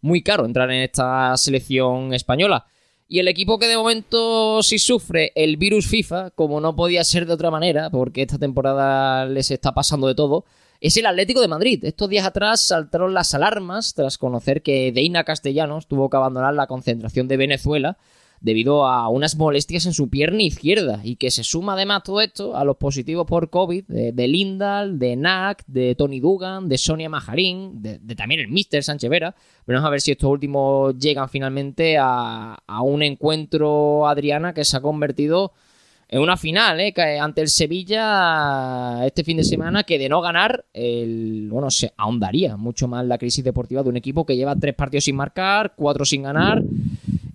[0.00, 2.66] muy caro entrar en esta selección española.
[3.08, 7.26] Y el equipo que de momento sí sufre el virus FIFA, como no podía ser
[7.26, 10.46] de otra manera, porque esta temporada les está pasando de todo,
[10.82, 11.84] es el Atlético de Madrid.
[11.84, 16.66] Estos días atrás saltaron las alarmas tras conocer que Deina Castellanos tuvo que abandonar la
[16.66, 17.98] concentración de Venezuela
[18.40, 22.56] debido a unas molestias en su pierna izquierda y que se suma además todo esto
[22.56, 27.80] a los positivos por COVID de, Lindal, de Nack, de Tony Dugan, de Sonia Majarín,
[27.80, 29.36] de, también el Mister Sánchez Vera.
[29.68, 34.76] Vamos a ver si estos últimos llegan finalmente a, a un encuentro Adriana que se
[34.76, 35.52] ha convertido
[36.12, 36.92] en una final, ¿eh?
[37.18, 42.58] ante el Sevilla este fin de semana, que de no ganar, el, bueno, se ahondaría
[42.58, 46.04] mucho más la crisis deportiva de un equipo que lleva tres partidos sin marcar, cuatro
[46.04, 46.62] sin ganar,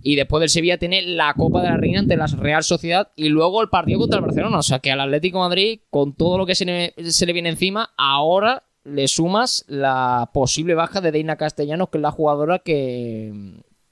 [0.04, 3.30] y después del Sevilla tiene la Copa de la Reina ante la Real Sociedad y
[3.30, 4.60] luego el partido contra el Barcelona.
[4.60, 8.62] O sea que al Atlético Madrid, con todo lo que se le, viene encima, ahora
[8.84, 13.34] le sumas la posible baja de Deina Castellanos, que es la jugadora que,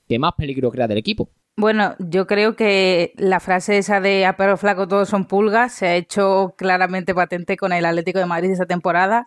[0.07, 1.31] que más peligro crea del equipo.
[1.57, 5.87] Bueno, yo creo que la frase esa de a perro flaco todos son pulgas se
[5.87, 9.25] ha hecho claramente patente con el Atlético de Madrid esta temporada.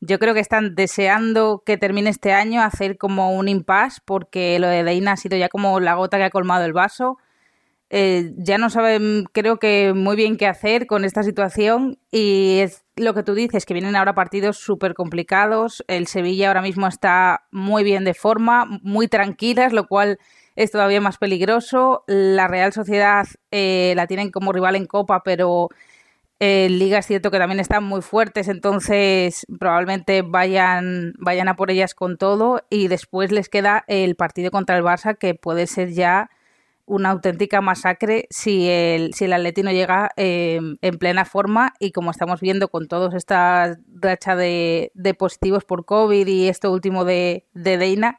[0.00, 4.68] Yo creo que están deseando que termine este año, hacer como un impasse, porque lo
[4.68, 7.16] de Deina ha sido ya como la gota que ha colmado el vaso.
[7.90, 12.84] Eh, ya no saben, creo que muy bien qué hacer con esta situación y es
[12.96, 15.84] lo que tú dices, que vienen ahora partidos súper complicados.
[15.88, 20.18] El Sevilla ahora mismo está muy bien de forma, muy tranquilas, lo cual
[20.62, 22.04] es todavía más peligroso.
[22.06, 25.70] La Real Sociedad eh, la tienen como rival en Copa, pero
[26.38, 31.70] en Liga es cierto que también están muy fuertes, entonces probablemente vayan, vayan a por
[31.70, 32.62] ellas con todo.
[32.68, 36.28] Y después les queda el partido contra el Barça, que puede ser ya
[36.84, 42.10] una auténtica masacre si el, si el Atletino llega em, en plena forma y como
[42.10, 47.46] estamos viendo con toda esta racha de, de, positivos por COVID y esto último de,
[47.54, 48.18] de Deina,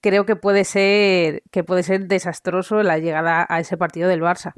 [0.00, 4.52] creo que puede ser que puede ser desastroso la llegada a ese partido del Barça.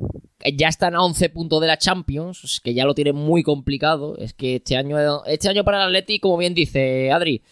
[0.56, 4.16] Ya están a 11 puntos de la Champions, que ya lo tienen muy complicado.
[4.18, 7.42] Es que este año, este año para el Atleti, como bien dice Adri,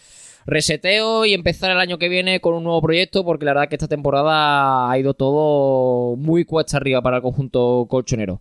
[0.46, 3.76] reseteo y empezar el año que viene con un nuevo proyecto, porque la verdad que
[3.76, 8.40] esta temporada ha ido todo muy cuesta arriba para el conjunto colchonero.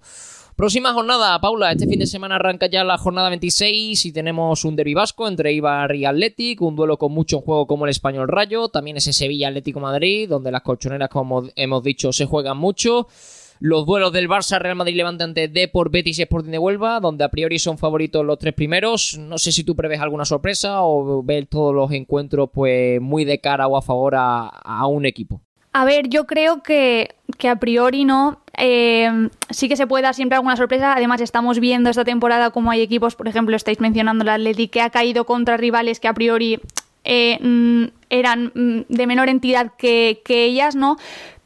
[0.58, 1.72] Próxima jornada, Paula.
[1.72, 5.54] Este fin de semana arranca ya la jornada 26 y tenemos un derbi vasco entre
[5.54, 9.50] Ibar y Athletic, un duelo con mucho juego como el Español Rayo, también ese Sevilla
[9.50, 13.08] Atlético Madrid, donde las colchoneras, como hemos dicho, se juegan mucho.
[13.60, 17.24] Los duelos del Barça, Real Madrid, Levante ante Depor, Betis y Sporting de Huelva, donde
[17.24, 19.16] a priori son favoritos los tres primeros.
[19.20, 23.40] No sé si tú prevés alguna sorpresa o ves todos los encuentros pues muy de
[23.40, 25.47] cara o a favor a un equipo.
[25.78, 28.40] A ver, yo creo que, que a priori no.
[28.58, 30.94] Eh, sí que se puede dar siempre alguna sorpresa.
[30.94, 34.82] Además, estamos viendo esta temporada como hay equipos, por ejemplo, estáis mencionando la Atleti, que
[34.82, 36.60] ha caído contra rivales que a priori
[37.04, 40.98] eh, mm, eran mm, de menor entidad que, que ellas, ¿no?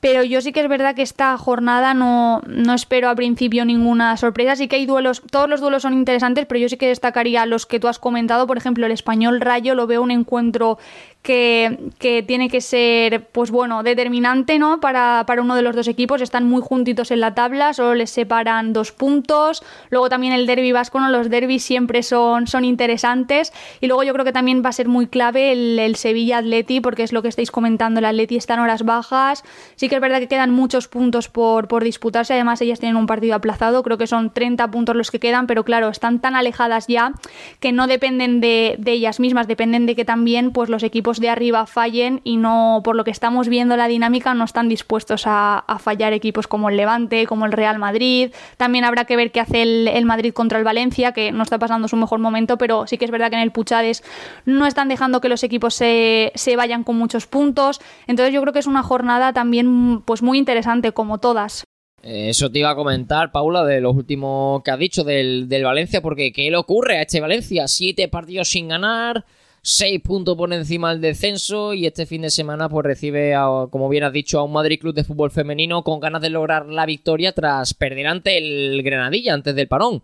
[0.01, 4.17] pero yo sí que es verdad que esta jornada no, no espero a principio ninguna
[4.17, 4.55] sorpresa.
[4.55, 7.67] Sí que hay duelos, todos los duelos son interesantes, pero yo sí que destacaría los
[7.67, 8.47] que tú has comentado.
[8.47, 10.79] Por ejemplo, el español Rayo lo veo un encuentro
[11.21, 14.79] que, que, tiene que ser, pues bueno, determinante, ¿no?
[14.79, 16.21] Para, para, uno de los dos equipos.
[16.21, 19.63] Están muy juntitos en la tabla, solo les separan dos puntos.
[19.89, 21.09] Luego también el derby vasco, ¿no?
[21.09, 23.53] Los derbis siempre son, son interesantes.
[23.81, 27.03] Y luego yo creo que también va a ser muy clave el, el Sevilla-Atleti, porque
[27.03, 27.99] es lo que estáis comentando.
[27.99, 29.43] El Atleti está en horas bajas.
[29.75, 32.33] Sí que es verdad que quedan muchos puntos por, por disputarse.
[32.33, 33.83] Además, ellas tienen un partido aplazado.
[33.83, 37.13] Creo que son 30 puntos los que quedan, pero claro, están tan alejadas ya
[37.59, 41.29] que no dependen de, de ellas mismas, dependen de que también pues los equipos de
[41.29, 45.63] arriba fallen y no, por lo que estamos viendo la dinámica, no están dispuestos a,
[45.79, 48.31] fallar equipos como el Levante, como el Real Madrid.
[48.57, 51.87] También habrá que ver qué hace el, Madrid contra el Valencia, que no está pasando
[51.87, 54.03] su mejor momento, pero sí que es verdad que en el Puchades
[54.45, 57.81] no están dejando que los equipos se, se vayan con muchos puntos.
[58.07, 61.63] Entonces yo creo que es una jornada también pues muy interesante, como todas.
[62.03, 66.01] Eso te iba a comentar, Paula, de los últimos que has dicho del, del Valencia,
[66.01, 67.67] porque ¿qué le ocurre a este Valencia?
[67.67, 69.25] Siete partidos sin ganar,
[69.61, 73.89] seis puntos por encima del descenso y este fin de semana pues recibe, a, como
[73.89, 76.85] bien has dicho, a un Madrid Club de Fútbol Femenino con ganas de lograr la
[76.85, 80.01] victoria tras perder ante el Granadilla antes del parón.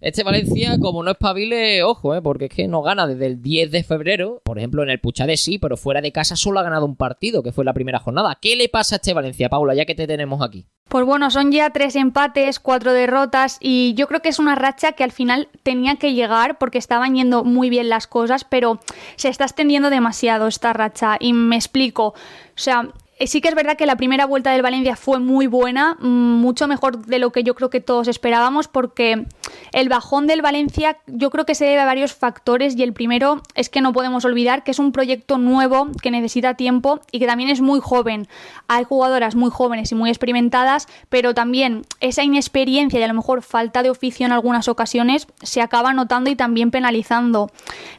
[0.00, 2.22] Este Valencia, como no es pabile, ojo, ¿eh?
[2.22, 4.40] porque es que no gana desde el 10 de febrero.
[4.44, 7.42] Por ejemplo, en el Puchade sí, pero fuera de casa solo ha ganado un partido,
[7.42, 8.38] que fue la primera jornada.
[8.40, 10.66] ¿Qué le pasa a este Valencia, Paula, ya que te tenemos aquí?
[10.88, 14.92] Pues bueno, son ya tres empates, cuatro derrotas y yo creo que es una racha
[14.92, 18.80] que al final tenía que llegar porque estaban yendo muy bien las cosas, pero
[19.16, 22.06] se está extendiendo demasiado esta racha y me explico.
[22.06, 22.14] O
[22.54, 22.88] sea,
[23.26, 27.04] sí que es verdad que la primera vuelta del Valencia fue muy buena, mucho mejor
[27.06, 29.26] de lo que yo creo que todos esperábamos, porque
[29.72, 33.42] el bajón del Valencia yo creo que se debe a varios factores y el primero
[33.54, 37.26] es que no podemos olvidar que es un proyecto nuevo que necesita tiempo y que
[37.26, 38.28] también es muy joven.
[38.68, 43.42] Hay jugadoras muy jóvenes y muy experimentadas, pero también esa inexperiencia y a lo mejor
[43.42, 47.50] falta de oficio en algunas ocasiones se acaba notando y también penalizando.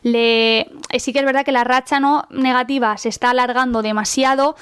[0.03, 0.71] Le...
[0.97, 4.55] Sí que es verdad que la racha no negativa se está alargando demasiado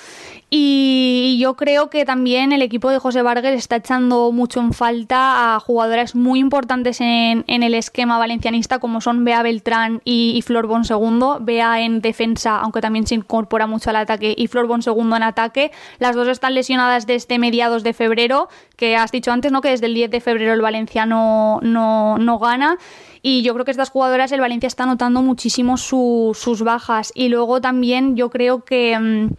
[0.49, 5.55] y yo creo que también el equipo de José Vargas está echando mucho en falta
[5.55, 10.67] a jugadoras muy importantes en, el esquema valencianista, como son Bea Beltrán y, y Flor
[10.67, 11.39] Bonsegundo.
[11.41, 15.71] Bea en defensa, aunque también se incorpora mucho al ataque, y Flor Bonsegundo en ataque.
[15.99, 19.60] Las dos están lesionadas desde mediados de febrero, que has dicho antes, ¿no?
[19.60, 22.77] Que desde el 10 de febrero el Valencia no, no, gana.
[23.21, 27.12] Y yo creo que estas jugadoras, el Valencia está notando muchísimo su, sus bajas.
[27.15, 29.29] Y luego también yo creo que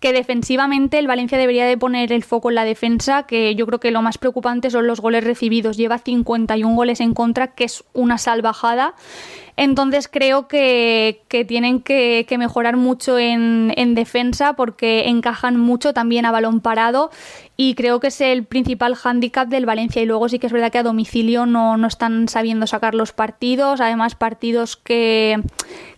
[0.00, 3.80] que defensivamente el Valencia debería de poner el foco en la defensa, que yo creo
[3.80, 5.76] que lo más preocupante son los goles recibidos.
[5.76, 8.94] Lleva 51 goles en contra, que es una salvajada.
[9.56, 16.26] Entonces creo que, que tienen que, mejorar mucho en, en, defensa porque encajan mucho también
[16.26, 17.10] a balón parado
[17.56, 20.02] y creo que es el principal hándicap del Valencia.
[20.02, 23.12] Y luego sí que es verdad que a domicilio no, no están sabiendo sacar los
[23.12, 25.40] partidos, además partidos que,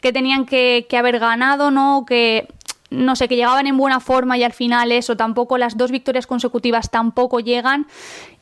[0.01, 2.05] que tenían que, que haber ganado, ¿no?
[2.07, 2.47] Que
[2.91, 6.27] no sé, que llegaban en buena forma y al final eso, tampoco las dos victorias
[6.27, 7.87] consecutivas tampoco llegan.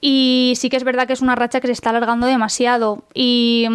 [0.00, 3.04] Y sí que es verdad que es una racha que se está alargando demasiado.
[3.14, 3.66] Y...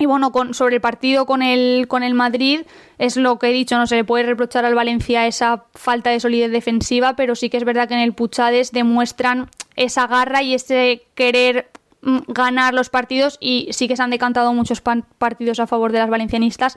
[0.00, 2.60] Y bueno, con, sobre el partido con el, con el Madrid,
[2.98, 6.20] es lo que he dicho, no se le puede reprochar al Valencia esa falta de
[6.20, 10.54] solidez defensiva, pero sí que es verdad que en el Puchades demuestran esa garra y
[10.54, 11.68] ese querer
[12.02, 16.10] ganar los partidos y sí que se han decantado muchos partidos a favor de las
[16.10, 16.76] valencianistas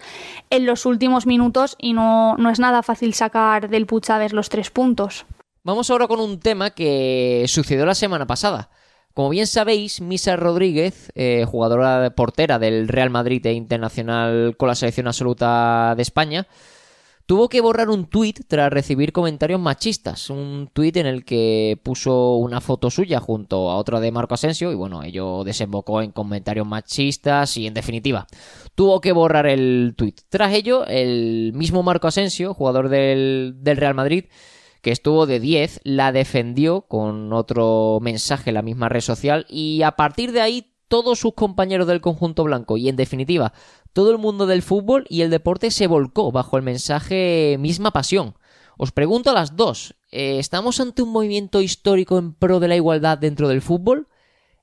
[0.50, 4.70] en los últimos minutos y no, no es nada fácil sacar del Puchades los tres
[4.72, 5.26] puntos.
[5.64, 8.70] Vamos ahora con un tema que sucedió la semana pasada.
[9.14, 14.76] Como bien sabéis, Misa Rodríguez, eh, jugadora portera del Real Madrid e internacional con la
[14.76, 16.48] selección absoluta de España,
[17.32, 20.30] tuvo que borrar un tuit tras recibir comentarios machistas.
[20.30, 24.70] Un tuit en el que puso una foto suya junto a otra de Marco Asensio
[24.70, 28.28] y bueno, ello desembocó en comentarios machistas y en definitiva
[28.76, 30.20] tuvo que borrar el tuit.
[30.28, 34.26] Tras ello, el mismo Marco Asensio, jugador del, del Real Madrid,
[34.82, 39.84] que estuvo de 10, la defendió con otro mensaje en la misma red social y
[39.84, 43.54] a partir de ahí todos sus compañeros del conjunto blanco y en definitiva
[43.94, 48.36] todo el mundo del fútbol y el deporte se volcó bajo el mensaje misma pasión.
[48.78, 52.76] Os pregunto a las dos, eh, ¿estamos ante un movimiento histórico en pro de la
[52.76, 54.08] igualdad dentro del fútbol?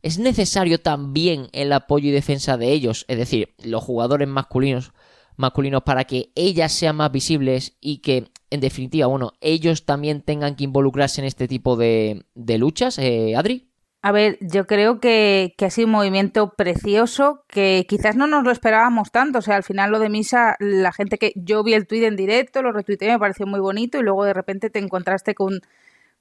[0.02, 4.92] ¿Es necesario también el apoyo y defensa de ellos, es decir, los jugadores masculinos,
[5.36, 10.56] masculinos para que ellas sean más visibles y que, en definitiva, bueno, ellos también tengan
[10.56, 13.67] que involucrarse en este tipo de, luchas, eh, Adri?
[14.00, 18.44] A ver, yo creo que, que, ha sido un movimiento precioso que quizás no nos
[18.44, 19.40] lo esperábamos tanto.
[19.40, 22.14] O sea, al final lo de Misa, la gente que yo vi el tuit en
[22.14, 25.60] directo, lo retuiteé, me pareció muy bonito y luego de repente te encontraste con,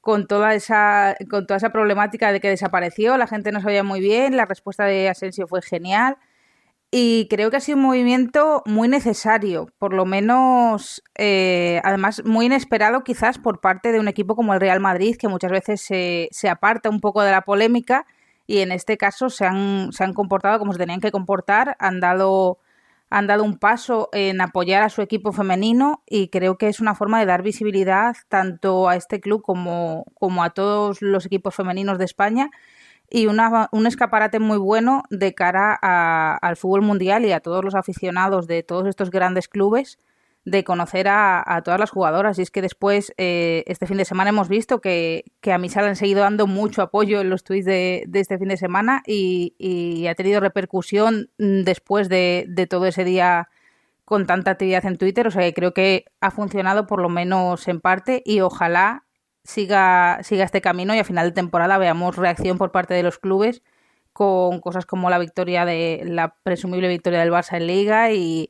[0.02, 4.00] con, toda esa, con toda esa problemática de que desapareció, la gente no sabía muy
[4.00, 6.18] bien, la respuesta de Asensio fue genial.
[6.92, 12.46] Y creo que ha sido un movimiento muy necesario, por lo menos, eh, además, muy
[12.46, 16.30] inesperado quizás por parte de un equipo como el Real Madrid, que muchas veces se,
[16.32, 18.06] se aparta un poco de la polémica
[18.48, 22.00] y en este caso se han, se han comportado como se tenían que comportar, han
[22.00, 22.60] dado,
[23.10, 26.96] han dado un paso en apoyar a su equipo femenino y creo que es una
[26.96, 31.98] forma de dar visibilidad tanto a este club como, como a todos los equipos femeninos
[31.98, 32.50] de España
[33.10, 37.76] y una, un escaparate muy bueno de cara al fútbol mundial y a todos los
[37.76, 39.98] aficionados de todos estos grandes clubes
[40.48, 42.40] de conocer a, todas las jugadoras.
[42.40, 45.86] Y es que después, eh, este fin de semana hemos visto que, que a Misal
[45.86, 49.56] han seguido dando mucho apoyo en los tweets de, de este fin de semana y,
[49.58, 53.50] y, ha tenido repercusión después de, de todo ese día
[54.06, 55.28] con tanta actividad en Twitter.
[55.28, 59.04] O sea que creo que ha funcionado por lo menos en parte y ojalá
[59.48, 63.18] siga, siga este camino y a final de temporada veamos reacción por parte de los
[63.18, 63.62] clubes
[64.12, 68.50] con cosas como la victoria de la presumible victoria del Barça en Liga y,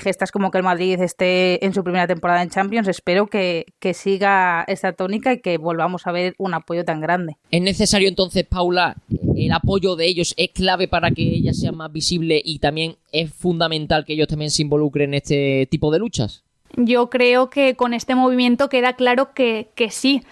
[0.00, 2.88] gestas como que el Madrid esté en su primera temporada en Champions.
[2.88, 7.36] Espero que, que, siga esta tónica y que volvamos a ver un apoyo tan grande.
[7.52, 8.96] ¿Es necesario entonces, Paula,
[9.36, 13.32] el apoyo de ellos es clave para que ellas sean más visibles y también es
[13.32, 16.45] fundamental que ellos también se involucren en este tipo de luchas?
[16.74, 20.22] Yo creo que con este movimiento queda claro que, que, sí.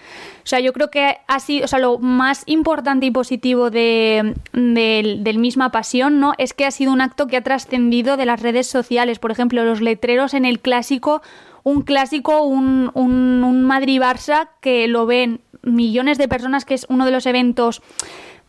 [0.43, 5.39] O sea, yo creo que sido, o sea, lo más importante y positivo de, del
[5.39, 6.33] misma pasión, ¿no?
[6.37, 9.19] Es que ha sido un acto que ha trascendido de las redes sociales.
[9.19, 11.21] Por ejemplo, los letreros en el clásico,
[11.63, 17.05] un clásico, un, un, un Madrid-Barça que lo ven millones de personas, que es uno
[17.05, 17.81] de los eventos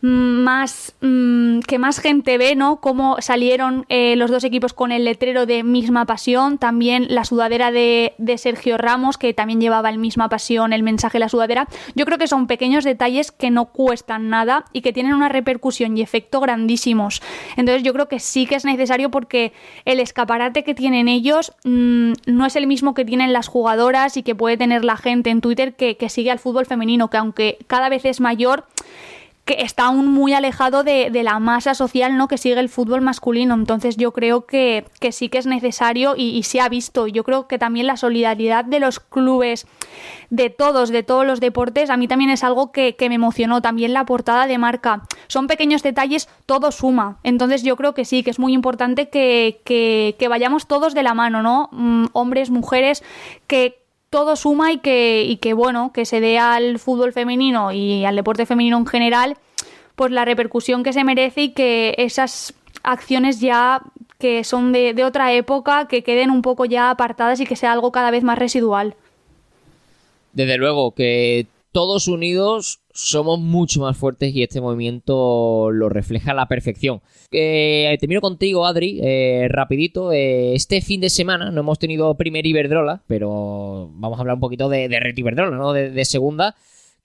[0.01, 2.77] más mm, que más gente ve, ¿no?
[2.77, 7.71] Cómo salieron eh, los dos equipos con el letrero de misma pasión, también la sudadera
[7.71, 11.67] de, Sergio Ramos, que también llevaba el misma pasión, el mensaje de la sudadera.
[11.95, 15.97] Yo creo que son pequeños detalles que no cuestan nada y que tienen una repercusión
[15.97, 17.21] y efecto grandísimos.
[17.55, 19.53] Entonces yo creo que sí que es necesario porque
[19.85, 24.23] el escaparate que tienen ellos mm, no es el mismo que tienen las jugadoras y
[24.23, 27.89] que puede tener la gente en Twitter que sigue al fútbol femenino, que aunque cada
[27.89, 28.65] vez es mayor,
[29.47, 32.27] que está aún muy alejado de, la masa social ¿no?
[32.27, 33.53] que sigue el fútbol masculino.
[33.53, 37.07] Entonces yo creo que, sí que es necesario y, se ha visto.
[37.07, 39.65] Yo creo que también la solidaridad de los clubes,
[40.29, 43.61] de todos, de todos los deportes, a mí también es algo que, me emocionó.
[43.61, 45.03] También la portada de marca.
[45.27, 47.19] Son pequeños detalles, todo suma.
[47.23, 51.13] Entonces yo creo que sí, que es muy importante que, que vayamos todos de la
[51.13, 51.69] mano, ¿no?
[51.71, 53.01] Mm, hombres, mujeres,
[53.47, 58.05] que todo suma y que, y que, bueno, que se dé al fútbol femenino y
[58.05, 59.37] al deporte femenino en general,
[59.95, 62.53] pues la repercusión que se merece y que esas
[62.83, 63.81] acciones ya
[64.17, 67.71] que son de, de otra época, que queden un poco ya apartadas y que sea
[67.71, 68.95] algo cada vez más residual.
[70.33, 76.33] Desde luego, que todos unidos somos mucho más fuertes y este movimiento lo refleja a
[76.33, 77.01] la perfección.
[77.31, 80.11] Eh, termino contigo, Adri, eh, rapidito.
[80.11, 84.39] Eh, este fin de semana no hemos tenido primer Iberdrola, pero vamos a hablar un
[84.39, 85.73] poquito de, de Red Iberdrola, ¿no?
[85.73, 86.55] de segunda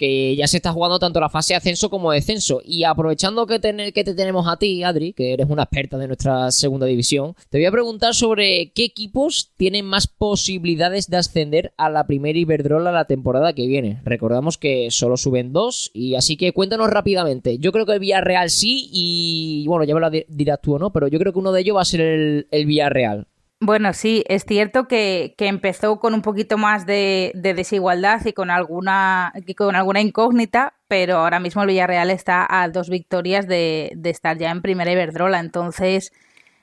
[0.03, 2.61] que ya se está jugando tanto la fase de ascenso como de descenso.
[2.65, 6.51] Y aprovechando que, que te tenemos a ti, Adri, que eres una experta de nuestra
[6.51, 11.89] segunda división, te voy a preguntar sobre qué equipos tienen más posibilidades de ascender a
[11.89, 14.01] la primera Iberdrola la temporada que viene.
[14.05, 17.59] Recordamos que solo suben dos, y así que cuéntanos rápidamente.
[17.59, 20.93] Yo creo que el Villarreal sí, y bueno, ya me lo dirás tú o no,
[20.93, 23.29] pero yo creo que uno de ellos va a ser el, el Villarreal.
[23.65, 29.33] Bueno, sí, es cierto que, empezó con un poquito más de, desigualdad y con alguna,
[29.57, 34.51] con alguna incógnita, pero ahora mismo el Villarreal está a dos victorias de, estar ya
[34.51, 35.39] en primera Iberdrola.
[35.39, 36.13] Entonces,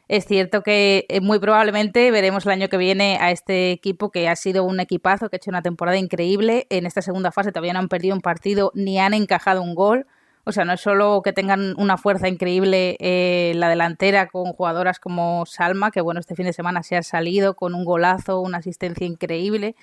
[0.09, 4.27] es cierto que eh, muy probablemente veremos el año que viene a este equipo que
[4.27, 6.67] ha sido un equipazo, que ha hecho una temporada increíble.
[6.69, 10.05] En esta segunda fase todavía no han perdido un partido ni han encajado un gol.
[10.49, 14.99] O sea, no es solo que tengan una fuerza increíble eh, la delantera con jugadoras
[14.99, 18.57] como Salma, que bueno, este fin de semana se ha salido con un golazo, una
[18.57, 19.75] asistencia increíble.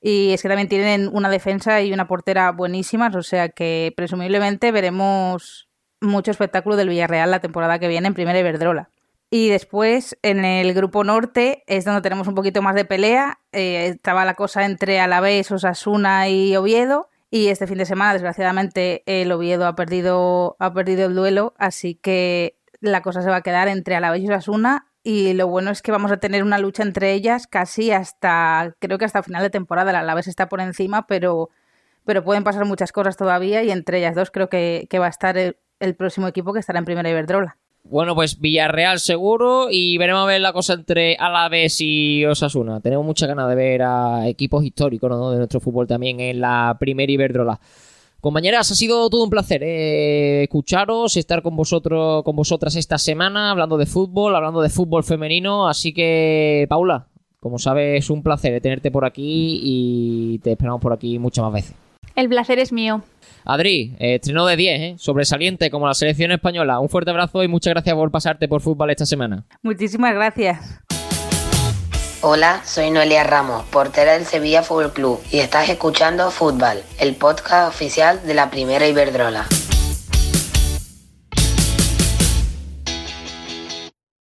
[0.00, 4.70] Y es que también tienen una defensa y una portera buenísimas, o sea que presumiblemente
[4.70, 5.68] veremos
[6.00, 8.90] mucho espectáculo del Villarreal la temporada que viene en Primera Iberdrola.
[9.30, 13.40] Y después en el grupo norte es donde tenemos un poquito más de pelea.
[13.52, 17.08] Eh, estaba la cosa entre Alavés, Osasuna y Oviedo.
[17.34, 21.96] Y este fin de semana, desgraciadamente, el Oviedo ha perdido, ha perdido el duelo, así
[21.96, 24.86] que la cosa se va a quedar entre Alavés y Osasuna.
[25.02, 28.98] Y lo bueno es que vamos a tener una lucha entre ellas casi hasta, creo
[28.98, 29.90] que hasta final de temporada.
[29.90, 31.50] La Alavés está por encima, pero,
[32.04, 35.36] pero pueden pasar muchas cosas todavía y entre ellas dos creo que, va a estar
[35.36, 37.58] el, el próximo equipo que estará en Primera Iberdrola.
[37.86, 42.80] Bueno, pues Villarreal seguro y veremos a ver la cosa entre Alavés y Osasuna.
[42.80, 47.12] Tenemos mucha ganas de ver a equipos históricos de nuestro fútbol también en la primera
[47.12, 47.60] Iberdrola.
[48.22, 53.50] Compañeras, ha sido todo un placer eh, escucharos, estar con vosotros, con vosotras esta semana,
[53.50, 55.68] hablando de fútbol, hablando de fútbol femenino.
[55.68, 57.08] Así que, Paula,
[57.38, 61.52] como sabes, es un placer tenerte por aquí y te esperamos por aquí muchas más
[61.52, 61.76] veces.
[62.16, 63.02] El placer es mío.
[63.44, 64.94] Adri, eh, estreno de 10, ¿eh?
[64.98, 66.80] sobresaliente como la selección española.
[66.80, 69.44] Un fuerte abrazo y muchas gracias por pasarte por fútbol esta semana.
[69.62, 70.80] Muchísimas gracias.
[72.22, 77.68] Hola, soy Noelia Ramos, portera del Sevilla Fútbol Club y estás escuchando Fútbol, el podcast
[77.68, 79.46] oficial de la Primera Iberdrola.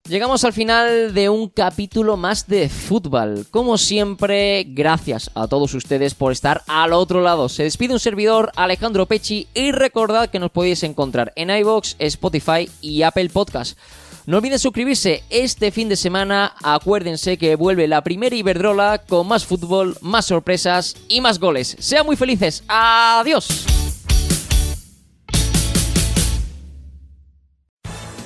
[0.09, 3.47] Llegamos al final de un capítulo más de fútbol.
[3.51, 7.51] Como siempre, gracias a todos ustedes por estar al otro lado.
[7.51, 12.71] Se despide un servidor, Alejandro Pecci, y recordad que nos podéis encontrar en iVoox, Spotify
[12.81, 13.79] y Apple Podcast.
[14.25, 16.55] No olviden suscribirse este fin de semana.
[16.63, 21.77] Acuérdense que vuelve la primera Iberdrola con más fútbol, más sorpresas y más goles.
[21.81, 22.65] Sean muy felices.
[22.67, 23.67] Adiós.